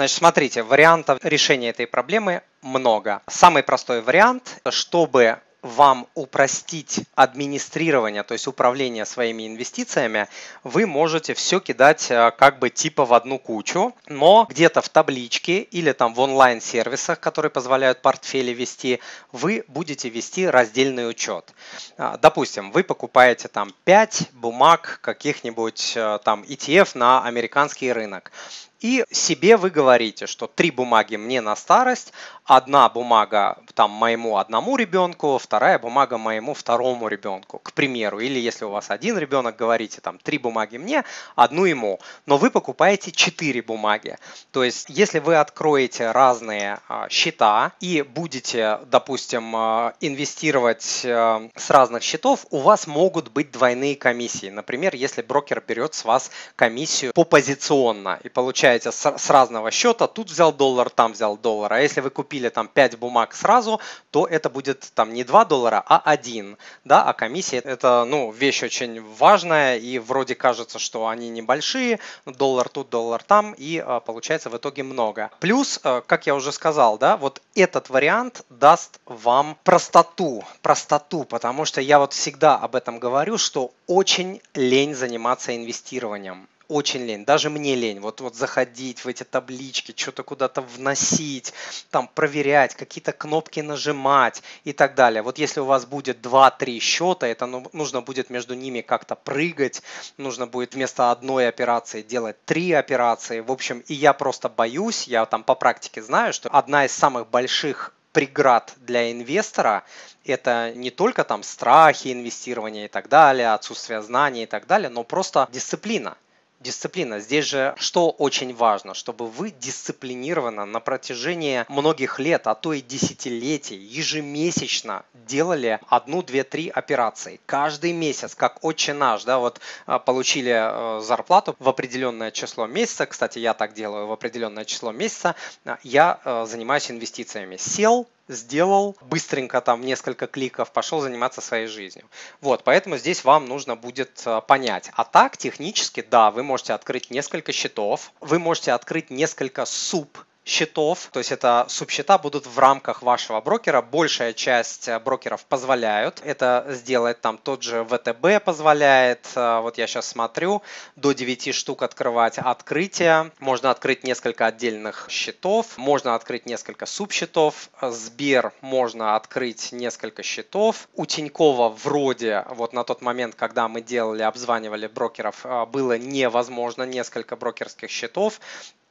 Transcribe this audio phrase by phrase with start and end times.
[0.00, 3.20] Значит, смотрите, вариантов решения этой проблемы много.
[3.26, 10.26] Самый простой вариант, чтобы вам упростить администрирование, то есть управление своими инвестициями,
[10.64, 15.60] вы можете все кидать э, как бы типа в одну кучу, но где-то в табличке
[15.60, 19.00] или там в онлайн-сервисах, которые позволяют портфели вести,
[19.32, 21.52] вы будете вести раздельный учет.
[21.98, 28.32] А, допустим, вы покупаете там 5 бумаг каких-нибудь э, там ETF на американский рынок.
[28.80, 32.12] И себе вы говорите, что три бумаги мне на старость,
[32.44, 38.20] одна бумага там моему одному ребенку, вторая бумага моему второму ребенку, к примеру.
[38.20, 41.04] Или если у вас один ребенок, говорите там три бумаги мне,
[41.36, 42.00] одну ему.
[42.24, 44.16] Но вы покупаете четыре бумаги.
[44.50, 51.68] То есть, если вы откроете разные а, счета и будете, допустим, а, инвестировать а, с
[51.68, 54.48] разных счетов, у вас могут быть двойные комиссии.
[54.48, 60.06] Например, если брокер берет с вас комиссию попозиционно и получает получаете с, с разного счета,
[60.06, 61.72] тут взял доллар, там взял доллар.
[61.72, 65.82] А если вы купили там 5 бумаг сразу, то это будет там не 2 доллара,
[65.86, 66.56] а 1.
[66.84, 67.02] Да?
[67.02, 72.90] А комиссия это ну, вещь очень важная и вроде кажется, что они небольшие, доллар тут,
[72.90, 75.30] доллар там и а, получается в итоге много.
[75.40, 81.64] Плюс, а, как я уже сказал, да, вот этот вариант даст вам простоту, простоту, потому
[81.64, 87.50] что я вот всегда об этом говорю, что очень лень заниматься инвестированием очень лень, даже
[87.50, 91.52] мне лень, вот, вот заходить в эти таблички, что-то куда-то вносить,
[91.90, 95.22] там проверять, какие-то кнопки нажимать и так далее.
[95.22, 99.82] Вот если у вас будет 2-3 счета, это ну, нужно будет между ними как-то прыгать,
[100.16, 103.40] нужно будет вместо одной операции делать три операции.
[103.40, 107.28] В общем, и я просто боюсь, я там по практике знаю, что одна из самых
[107.28, 109.84] больших преград для инвестора
[110.24, 115.04] это не только там страхи инвестирования и так далее, отсутствие знаний и так далее, но
[115.04, 116.16] просто дисциплина.
[116.60, 117.20] Дисциплина.
[117.20, 122.82] Здесь же что очень важно, чтобы вы дисциплинированно на протяжении многих лет, а то и
[122.82, 127.40] десятилетий, ежемесячно делали одну, две, три операции.
[127.46, 133.06] Каждый месяц, как отче наш, да, вот а, получили э, зарплату в определенное число месяца,
[133.06, 137.56] кстати, я так делаю в определенное число месяца, а, я э, занимаюсь инвестициями.
[137.56, 142.06] Сел, сделал, быстренько там несколько кликов, пошел заниматься своей жизнью.
[142.40, 144.90] Вот, поэтому здесь вам нужно будет э, понять.
[144.94, 150.18] А так, технически, да, вы можете открыть несколько счетов, вы можете открыть несколько суп
[150.50, 153.82] счетов, то есть это субсчета будут в рамках вашего брокера.
[153.82, 157.20] Большая часть э, брокеров позволяют это сделать.
[157.20, 159.28] Там тот же ВТБ позволяет.
[159.36, 160.62] Э, вот я сейчас смотрю,
[160.96, 163.30] до 9 штук открывать открытие.
[163.38, 165.78] Можно открыть несколько отдельных счетов.
[165.78, 167.70] Можно открыть несколько субсчетов.
[167.80, 170.88] Сбер можно открыть несколько счетов.
[170.94, 176.82] У Тинькова вроде вот на тот момент, когда мы делали, обзванивали брокеров, э, было невозможно
[176.82, 178.40] несколько брокерских счетов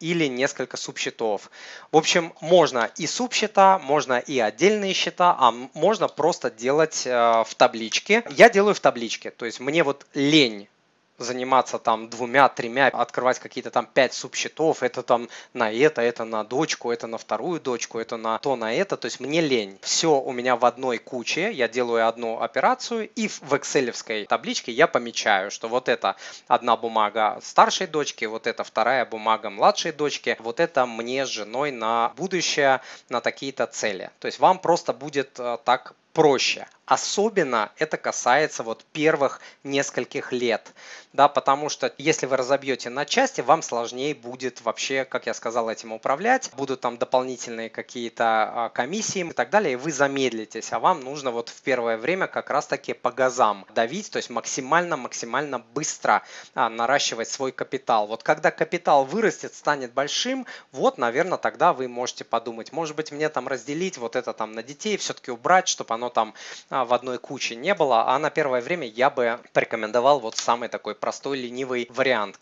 [0.00, 1.50] или несколько субсчетов.
[1.92, 7.10] В общем, можно и субсчета, можно и отдельные счета, а можно просто делать э,
[7.46, 8.24] в табличке.
[8.30, 10.68] Я делаю в табличке, то есть мне вот лень
[11.18, 16.90] заниматься там двумя-тремя, открывать какие-то там пять субсчетов, это там на это, это на дочку,
[16.90, 19.78] это на вторую дочку, это на то, на это, то есть мне лень.
[19.82, 24.86] Все у меня в одной куче, я делаю одну операцию и в excel табличке я
[24.86, 30.60] помечаю, что вот это одна бумага старшей дочки, вот это вторая бумага младшей дочки, вот
[30.60, 34.10] это мне с женой на будущее, на такие-то цели.
[34.20, 36.66] То есть вам просто будет э, так проще.
[36.84, 40.72] Особенно это касается вот первых нескольких лет,
[41.12, 45.68] да, потому что если вы разобьете на части, вам сложнее будет вообще, как я сказал,
[45.68, 50.78] этим управлять, будут там дополнительные какие-то а, комиссии и так далее, и вы замедлитесь, а
[50.78, 56.22] вам нужно вот в первое время как раз-таки по газам давить, то есть максимально-максимально быстро
[56.54, 58.06] а, наращивать свой капитал.
[58.06, 63.28] Вот когда капитал вырастет, станет большим, вот, наверное, тогда вы можете подумать, может быть, мне
[63.28, 66.34] там разделить вот это там на детей, все-таки убрать, чтобы оно там
[66.70, 70.68] а, в одной куче не было, а на первое время я бы порекомендовал вот самый
[70.68, 72.36] такой простой ленивый вариант.